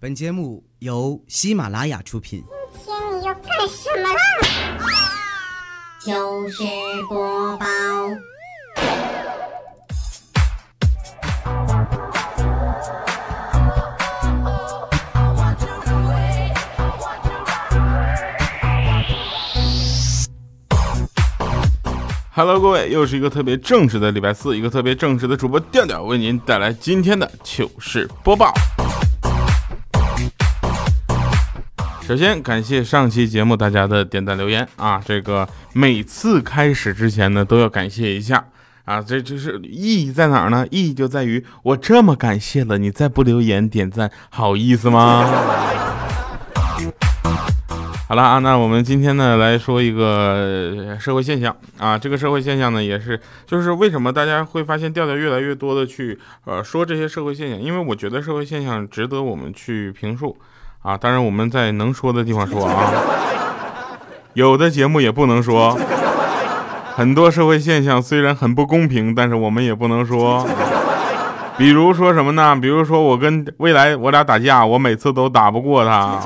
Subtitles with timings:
[0.00, 2.44] 本节目由喜马拉雅出品。
[2.84, 4.20] 今天你要干什么啦？
[5.98, 6.62] 糗事
[7.08, 7.66] 播报。
[22.30, 28.54] Hello，各位，又是一个特别正直的礼拜四，一个特别正直的主播调调为您带来今天的糗事播报。
[32.08, 38.42] 首先感谢上期节目大家的点赞留言啊，这个每次开始之前呢都要感谢一下
[38.86, 40.66] 啊，这就是意义在哪儿呢？
[40.70, 45.22] 意义就在于我这么感谢了，你再不留言点赞，好意思吗？
[48.08, 60.34] 好了啊，那我们今天呢来说一个社会现象啊，这个社会现象呢也是，就是为什么大家会发现调调越来越多的去呃说这些社会现象，因为我觉得社会现象值得我们去评述
[60.82, 62.92] 啊，当然我们在能说的地方说啊，
[64.34, 65.78] 有的节目也不能说，
[66.94, 70.46] 很多社会现象虽然很不公平，但是我们也不能说，
[71.56, 72.56] 比如说什么呢？
[72.56, 76.20] 比如说我跟未来我俩打架，我每次都打不过他。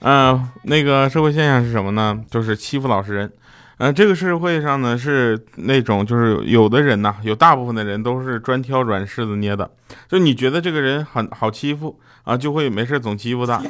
[0.00, 2.18] 嗯，那个社会现象是什么呢？
[2.30, 3.32] 就是欺负老实人。
[3.78, 9.70] 嗯，这个社会上呢是那种，就是有的人呐，有大部分的人都是专挑软柿子捏的。
[10.08, 13.62] 就你觉得这个人很好欺负啊，就会没事总欺负他，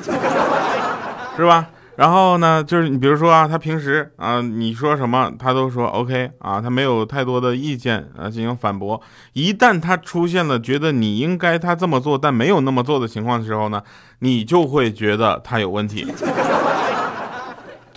[1.36, 1.66] 是吧？
[1.96, 9.00] 然后呢，就是你比如说啊，他平时啊，你说什么他都说 OK 啊，他没有太多的意见啊进行反驳。
[9.32, 13.82] 一旦他出现了觉得你应该他这么做，但没有那么做的情况的时候呢，
[14.20, 16.06] 你就会觉得他有问题，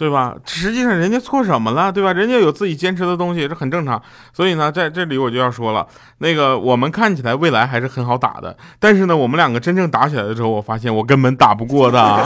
[0.02, 0.34] 对吧？
[0.48, 2.12] 实际上人家错什么了，对吧？
[2.12, 4.02] 人家有自己坚持的东西，这很正常。
[4.34, 5.86] 所以呢，在这里我就要说了，
[6.18, 12.20] 那个我们看起来未来还是很好打的，但是呢，我们两个真正打起来的时候，我发现我根本打不过他。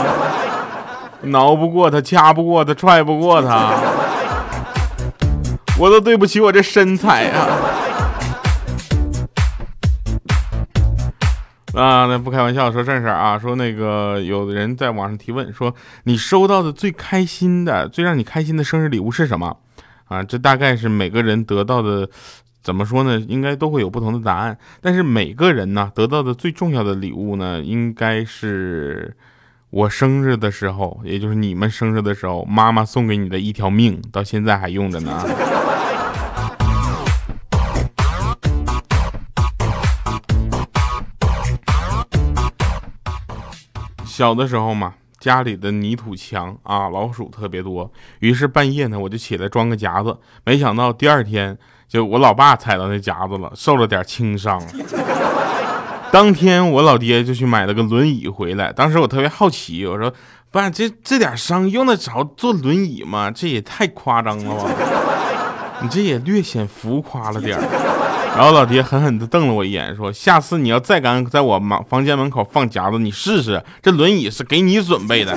[1.24, 3.74] 挠不过他，掐不过他，踹不过他，
[5.78, 7.46] 我都对不起我这身材啊！
[11.76, 13.38] 啊，那不开玩笑，说正事啊。
[13.38, 19.58] 说那个有的人在网上提问说，你收到的最开心的、最让你开心的生日礼物是什么？
[20.06, 22.08] 啊，这大概是每个人得到的，
[22.62, 23.18] 怎么说呢？
[23.28, 24.56] 应该都会有不同的答案。
[24.80, 29.14] 但是每个人呢，得到的最重要的礼物呢，应该是。
[29.70, 35.22] 我生日的时候，也就是你们生日的时候，妈妈送给你的一条命，到现在还用着呢。
[44.16, 51.54] 小的时候嘛，家里的泥土墙啊，老鼠特别多，于是半夜呢，我就起来装个夹子，没想到第二天
[51.86, 54.58] 就我老爸踩到那夹子了，受了点轻伤。
[56.10, 60.10] 当天我老爹就去买了个轮椅回来，当时我特别好奇，我说
[60.50, 63.30] ：“爸，这这点伤用得着坐轮椅吗？
[63.30, 64.70] 这也太夸张了吧！
[65.82, 67.62] 你这也略显浮夸了点儿。”
[68.36, 75.34] 然后老爹狠狠地瞪了我一眼，说：“下次你要再敢在我房房间门口放夹子，你试试，这轮椅是给你准备的。”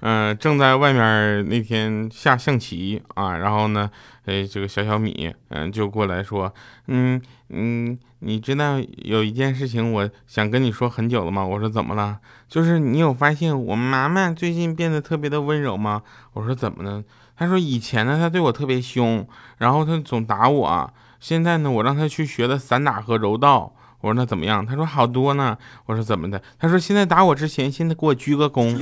[0.00, 3.90] 嗯，正在外面那天下象棋啊，然后呢，
[4.24, 6.54] 哎，这个小小米，嗯，就过来说，
[6.86, 7.20] 嗯
[7.50, 11.44] 嗯，你知道有一件事情我想跟你说很久了吗？
[11.44, 12.18] 我说怎么了？
[12.48, 16.02] 就是你有发现我妈妈最近变得特别的温柔吗？
[16.34, 17.02] 我说怎么呢？
[17.36, 19.26] 他说以前呢，他对我特别凶，
[19.58, 23.72] 然后他总打我，现在呢，我让他去学了散打和柔道。
[24.00, 24.64] 我说那怎么样？
[24.64, 25.56] 他说好多呢。
[25.86, 26.40] 我说怎么的？
[26.58, 28.78] 他说现在打我之前，现在给我鞠个躬。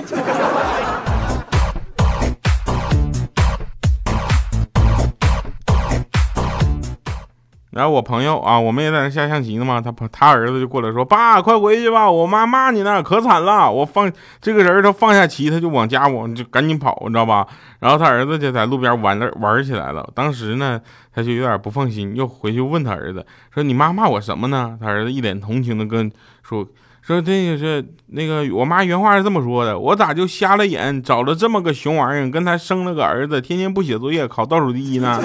[7.77, 17.47] 然后我朋友啊，我们也在那下象棋呢嘛，他他儿子就过来说：“爸，快回去吧，我妈骂你呢，可惨了。”我放这个人，他放下棋，他就往家往就赶紧跑，你知道吧？
[17.81, 20.09] 然后他儿子就在路边玩了玩起来了。
[20.15, 20.81] 当时呢，
[21.15, 26.11] 他就有点不放心，又回去问他儿子说：“你妈骂我什么呢？”他儿子一脸同情的跟
[26.43, 26.67] 说
[27.03, 35.21] 说：“这个是那个我妈原话是这么说的，我咋就瞎了眼，找了这么个熊玩意儿，跟他生了个儿子，天天不写作业，考倒数第一呢？”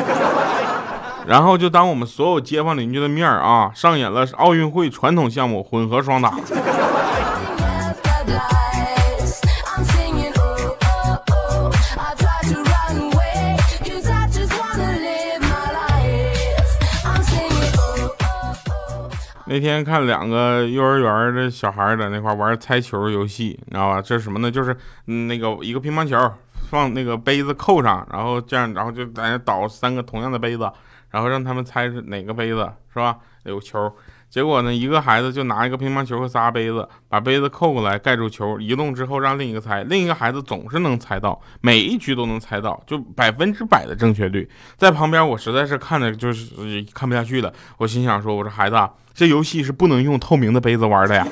[1.28, 6.34] 然后就当我们所有街坊邻居的面儿啊，上演了奥运会传统项目混合双打。
[19.46, 24.02] 那天看两个幼儿园的小孩在那块玩猜球游戏，你知道吧？
[24.02, 24.50] 这是什么呢？
[24.50, 24.74] 就是
[25.08, 26.18] 嗯那个一个乒乓球
[26.70, 30.72] 放那个杯子扣上，然后这样，然后就在那倒三个同样的杯子，
[31.12, 33.18] 然后让他们猜是哪个杯子是吧？
[33.44, 33.94] 有球。
[34.30, 44.50] 结果呢，一个孩子就拿一个乒乓球和仨杯子，把杯子扣过来盖住球，移动之后让另一个猜，另一个孩子总是能猜到，每一局都能猜到，就百分之百的正确率。
[44.78, 46.56] 在旁边我实在是看着就是
[46.94, 51.28] 看不下去了，我心想说，我说孩子，这游戏是不能用透明的杯子玩的呀。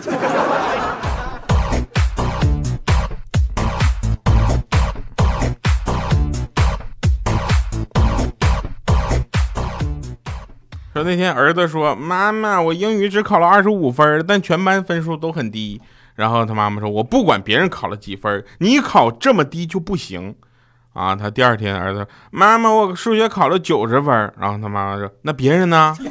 [11.04, 15.82] 那天儿子说：“妈妈，我英语只考了二十五分，但全班分数都很低。”
[16.16, 20.36] 然后他妈妈说：“我不管别人考了几分，你考这么低就不行。”
[20.94, 25.96] 啊，他第二天儿子：“妈妈，我数学考了九十分。”然后他妈妈说：“那别人呢？”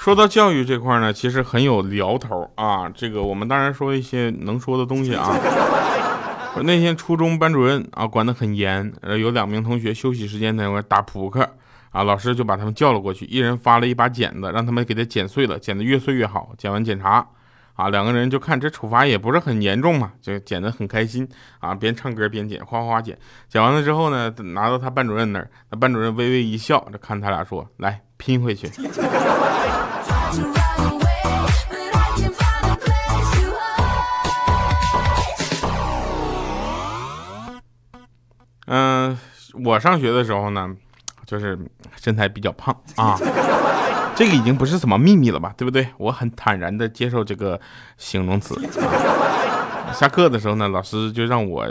[0.00, 2.88] 说到教育这块呢，其实很有聊头啊。
[2.92, 5.32] 这个我们当然说一些能说的东西啊。
[6.60, 11.48] 那天初中班主任啊管得很严，呃，有两名同学休息时间在那块打扑克，
[11.90, 16.52] 啊，老师就把他们叫了过去，一人发了一把剪子，让他们给他剪碎了，剪得越碎越好。
[16.56, 17.26] 剪完检查，
[17.74, 21.26] 啊，两个人就看这处罚也不是很严重嘛，就剪得很开心
[21.58, 23.18] 啊，边唱歌边剪，哗哗剪。
[23.48, 28.68] 剪完了之后呢，拿到他班主任那儿，那班主任微微一笑，就看他俩说：“来拼回去。”
[39.54, 40.74] 我上学的时候呢，
[41.26, 41.58] 就是
[41.96, 43.18] 身材比较胖啊，
[44.14, 45.86] 这个已经不是什么秘密了吧，对不对？
[45.98, 47.60] 我很坦然的接受这个
[47.96, 48.58] 形容词。
[49.92, 51.66] 下课的时候呢，老师就让我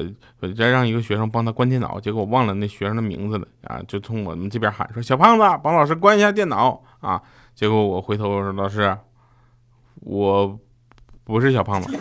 [0.55, 7.19] 再让一个学生帮他关电脑，结果我忘了那学生的名字了啊，就从我们这边喊说：“小胖子，帮老师关一下电脑啊！”
[7.55, 8.95] 结果我回头说：“老师，
[10.01, 10.59] 我
[11.23, 11.97] 不是小胖子。”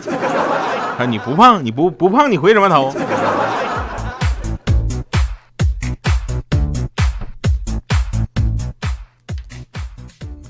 [0.95, 2.93] 他说：“你不胖，你不不胖，你回什么头？”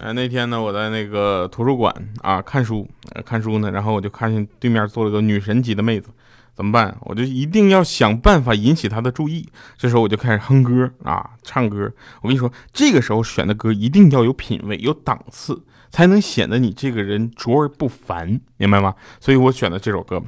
[0.01, 1.93] 呃，那天呢，我在那个图书馆
[2.23, 2.89] 啊看书，
[3.23, 6.09] 看书呢，然后我就看见对面坐了个女神级的妹子，
[6.55, 6.97] 怎么办？
[7.01, 9.47] 我就一定要想办法引起她的注意。
[9.77, 11.91] 这时候我就开始哼歌啊，唱歌。
[12.23, 15.61] 我跟你说，这个时候选的歌一定要有品位、有档次，
[15.91, 18.95] 才能显得你这个人卓而不凡，明白吗？
[19.19, 20.17] 所以我选的这首歌，《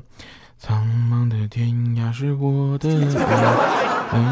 [0.59, 2.89] 苍茫的天涯是我的
[4.11, 4.29] 爱》。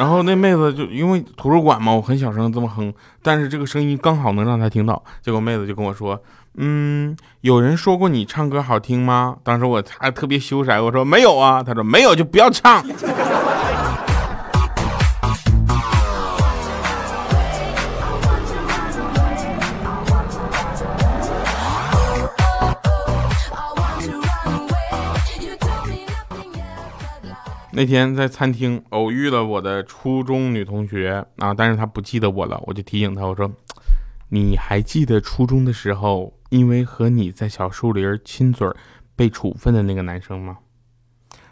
[0.00, 2.90] 然后那妹子就因为图书馆嘛，我很小声这么哼，
[3.22, 5.04] 但是这个声音刚好能让她听到。
[5.20, 6.18] 结果妹子就跟我说
[6.56, 12.82] ：“嗯，有人说过你唱歌好听吗？”当时我还特别羞涩，我说：“没有啊。”她说：“没有就不要唱。”
[27.80, 33.50] 那天在餐厅偶遇了我的初中女同学啊，但是她不记得我了，我就提醒她，我说
[34.28, 38.68] ：“你还记得初中的时候，因为和你在小树林亲嘴
[39.16, 40.58] 被处分的那个男生吗？”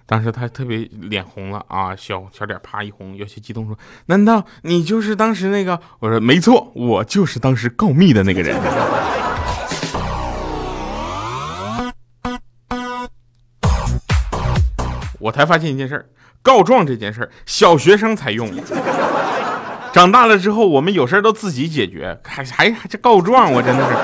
[0.04, 8.54] 当时她特别脸红了啊，小小脸啪一红，有些激动说：“难道你就是当时那个？”我说：“没错，我就是当时告密的那个人。”
[15.20, 16.08] 我才发现一件事
[16.42, 18.50] 告状这件事儿小学生才用，
[19.92, 23.96] 长大了之后我们有事儿都自己解决，还还还告状，我真的是。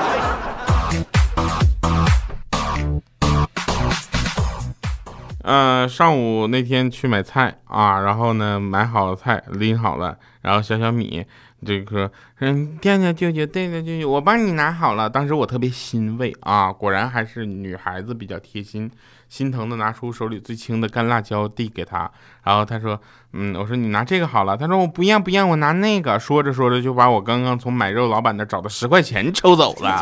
[5.43, 11.23] 呃，上午那天去买菜啊，然后呢买好了菜拎好了，然后小小米
[11.63, 15.07] 这个嗯，调调舅舅，对对舅舅，我帮你拿好了。
[15.07, 18.89] 当时我特别欣慰啊，果然还是女孩子比较贴心。
[19.35, 22.09] 心疼的拿出手里最轻的干辣椒递给他，
[22.45, 22.97] 然后他说
[23.33, 30.01] ：“嗯，我说你拿这个好了。”他说：“我不要不要，我拿那个。”说着说着就把我刚刚从买肉老板那找的十块钱抽走了。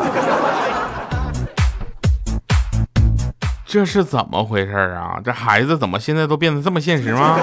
[3.65, 5.19] 这是怎么回事啊？
[5.25, 7.39] 这孩子怎么现在都变得这么现实吗？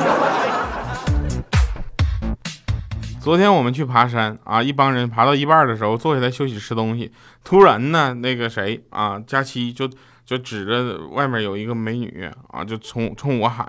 [3.21, 7.11] 昨天我们去爬山啊，一帮人爬到一半的时候坐下来休息吃东西，
[7.43, 9.91] 突然呢，那个谁啊，佳期就。
[10.31, 13.69] 就指着外面有一个美女啊，就冲冲我喊，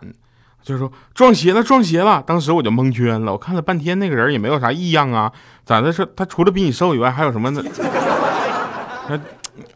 [0.62, 2.22] 就说撞邪了，撞邪了。
[2.22, 5.32] 当时我就蒙圈了，我看了半天那个人也没有啥异样啊，
[5.66, 5.92] 咋的？
[5.92, 7.64] 说他除了比你瘦以外，还有什么呢？
[9.08, 9.20] 他，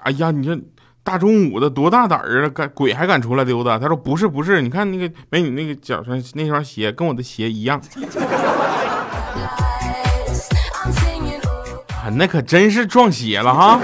[0.03, 0.55] 哎呀，你这
[1.03, 3.79] 大中午的多大胆儿啊，敢鬼还敢出来溜达？
[3.79, 7.81] 他说不是不是，你看那个美女那个脚上那双鞋跟我的鞋一样。
[12.03, 13.79] 啊那可真是撞邪了哈。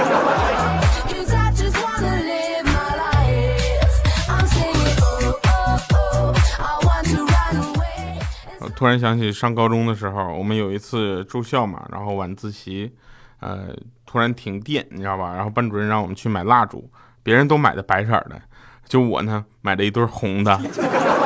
[8.82, 12.92] 突然想起上高中的时候，我们有一次住校嘛，然后晚自习，
[13.40, 13.68] 呃，
[14.08, 15.36] 突然停电，你知道吧？
[15.36, 16.90] 然后班主任让我们去买蜡烛，
[17.22, 18.42] 别人都买的白色的，
[18.88, 20.60] 就我呢买了一对红的，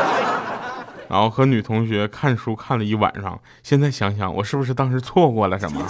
[1.08, 3.40] 然后和女同学看书看了一晚上。
[3.64, 5.82] 现在想想，我是不是当时错过了什么？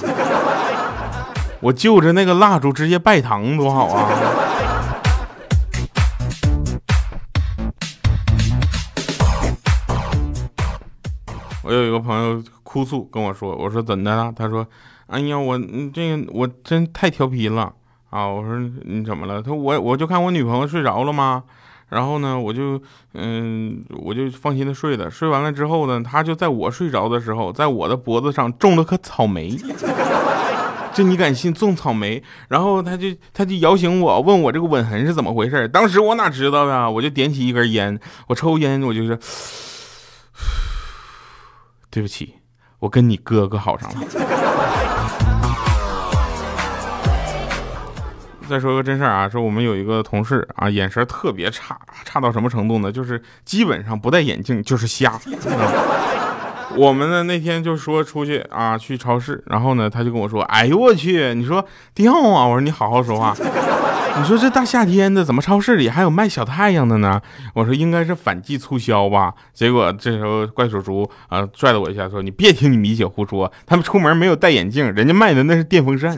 [1.62, 4.08] 我就着那个蜡烛直接拜堂多好啊！
[11.66, 14.68] 我有一个朋友哭诉跟我说：“我说怎的了？”他说
[15.08, 15.58] ：“哎呀，我
[15.92, 17.74] 这个我真太调皮了
[18.12, 21.44] 啊！”我说：“你怎么了？”他说：“我我就看我女朋友睡着了吗？
[21.90, 22.80] 然后呢，我就
[23.16, 25.10] 嗯，我就放心的睡了。
[25.10, 29.58] 睡完了之后呢，他就在我睡着的时候，在我的脖子上种了颗草莓。
[30.94, 31.52] 这你敢信？
[31.52, 32.22] 种草莓？
[32.48, 35.68] 然后他就他就摇醒我，问我这个吻痕是怎么回事。
[35.68, 36.88] 当时我哪知道呀？
[36.88, 39.18] 我就点起一根烟，我抽烟，我就是。”
[41.96, 42.36] 对不起，
[42.80, 43.96] 我跟你哥哥好上了。
[48.50, 52.92] 再说个真事儿啊，说我们有一个同事啊，眼神特别差，差到什么程度呢？
[52.92, 55.18] 就是基本上不戴眼镜就是瞎。
[56.76, 63.34] 我们呢那天就说出去啊去超市，然后呢他就跟我说：“哎呦我去，你说掉啊！”我说：“你好好说话。”
[64.18, 67.22] 你说这大夏天的，怎么超市里还有卖小太阳的呢？
[67.54, 69.34] 我说应该是反季促销吧。
[69.54, 76.18] 结果这时候怪叔叔啊拽了我一下，说：“你别听你米姐胡说，他们出门没有戴眼镜，人家卖的那是电风扇。”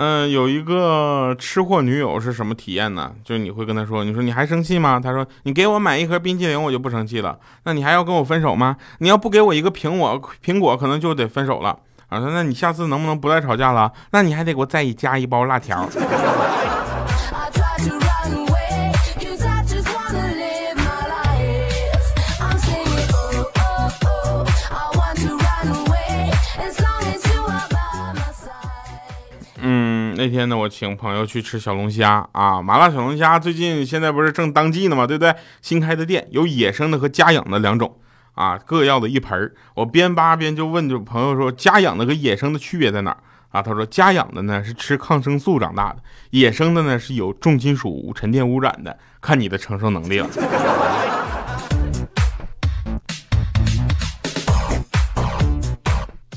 [0.00, 3.10] 嗯，有一个吃货女友是什么体验呢？
[3.24, 5.00] 就是你会跟她说，你说你还生气吗？
[5.02, 7.36] 她说你给我买一盒冰淇淋，我就不生气了。
[7.64, 8.76] 那你还要跟我分手吗？
[8.98, 11.76] 你要不给我一个苹果，苹果可能就得分手了。
[12.06, 13.92] 啊，说那你下次能不能不再吵架了？
[14.12, 15.88] 那你还得给我再加一包辣条。
[30.28, 35.06] 那天呢，我请朋友去吃小龙虾啊，麻辣小龙虾最近现在不是正当季呢吗？
[35.06, 35.34] 对不对？
[35.62, 37.96] 新开的店有野生的和家养的两种
[38.34, 43.16] 啊，各要的一盆我边扒边就问就朋友说，家养的和野生的区别在哪儿
[43.48, 43.62] 啊？
[43.62, 50.28] 他说家养的呢是吃抗生素长大的，野生的呢是有重金属沉淀污染的，看你的承受能力了。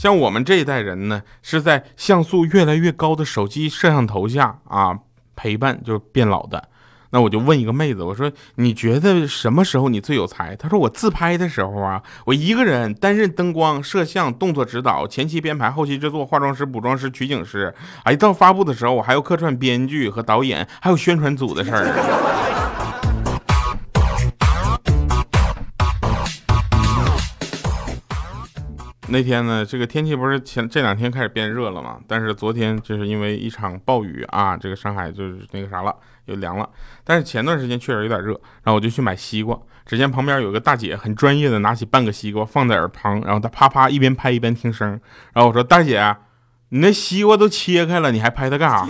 [0.02, 4.98] 像我们这一代人呢，是在像素越来越高的手机摄像头下啊
[5.36, 6.70] 陪伴就变老的。
[7.12, 10.56] 那我就问一个妹子，我说你觉得什么时候你最有才？
[10.56, 17.72] 她说我自拍的时候啊，我一个人担任灯光、摄像、动作指导、前期编排、后期制作、化妆师、补妆师、取景师。
[18.02, 22.51] 哎，到发布的时候，我还要客串编剧和导演，还有宣传组的事儿。
[29.12, 32.00] 那天呢，这个天气不是前这两天开始变热了嘛？
[32.08, 35.94] 但是昨天就是因为一场暴雨啊，这个上海就是那个啥了，
[36.26, 36.70] 又凉了。
[37.04, 38.32] 但是前段时间确实有点热，
[38.64, 39.60] 然后我就去买西瓜。
[39.86, 44.90] 只见旁边有个大姐很专业的拿起半个西瓜放在耳旁，然后她啪啪一边拍一边听声。
[45.34, 46.16] 然后我说：“大姐，
[46.70, 48.88] 你那西瓜都切开了，你还拍它干啥？”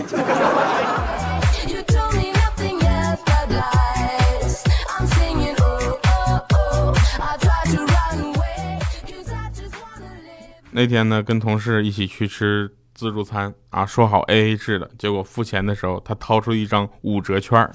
[10.74, 17.70] 那天呢，跟同事一起去吃自助餐啊，说好 A A 制的，结果付钱的时候，他掏出一张五折券儿。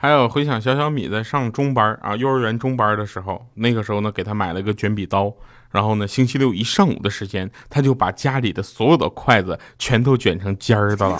[0.00, 5.32] 还有回想小小米在上中班啊，幼儿园中班的时候，那个时候呢，给他买了个卷笔刀，
[5.70, 11.18] 然后呢，星期六一上午的时间，他就把家里的所有的筷子全都卷成尖儿的了。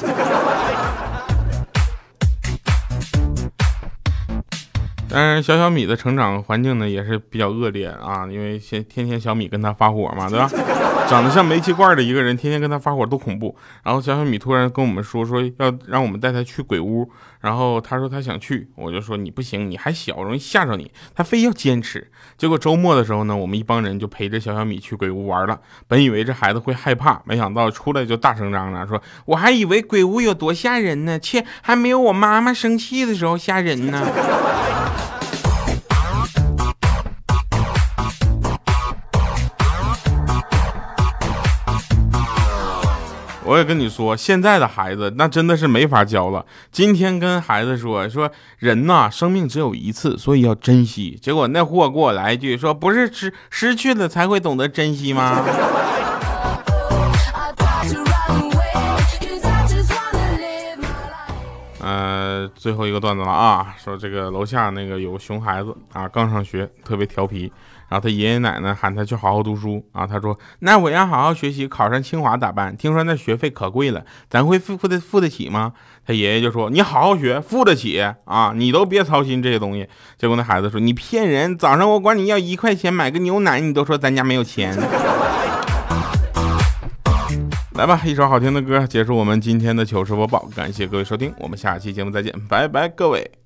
[5.18, 10.48] 但是小小米的成长环境呢也是比较恶劣啊，因为天天天小米跟他发火嘛，对吧？
[11.08, 13.56] 长得像煤气罐的一个人，天天跟他发火多恐怖。
[13.82, 17.10] 然后小小米突然跟我们说说要让我们带他去鬼屋，
[17.40, 20.88] 然后他说他想去，我就说你不行，你还小，容易吓着你。
[21.16, 22.12] 他非要坚持。
[22.36, 25.58] 结果周末的时候呢，我们一帮人就陪着小小米去鬼屋玩了。
[25.88, 34.06] 本以为这孩子会害怕，没想到出来就大声嚷嚷说：“我还以为鬼屋有多吓人呢，切，还没有我妈妈生气的时候吓人呢。”
[43.64, 46.44] 跟你说，现在的孩子那真的是没法教了。
[46.70, 51.18] 今天跟孩子说说人呐，生命只有一次，所以要珍惜。
[51.20, 55.44] 结果那货给我来一句说，不是失失去了才会懂得珍惜吗？
[61.80, 67.50] 呃，最后一个段子了啊，说这个楼下那个有熊孩子啊，刚上学，特别调皮，
[67.88, 72.76] 然后他爷爷奶奶喊他去好好读书啊，他说那我要好好学习，考上清华咋办？
[72.76, 75.72] 听说那学费可贵了，咱会付付得付得起吗？
[76.06, 79.88] 他爷爷就说你好好学，付得起啊，你都别操心这些东西。
[80.16, 84.76] 结果那孩子说你骗人，早上我管你要一块钱买个牛奶，你都说咱家没有钱。
[87.74, 93.37] 来吧，一首好听的歌结束我们今天的糗事播报，感谢各位收听，我们下期节目再见，拜拜，各位。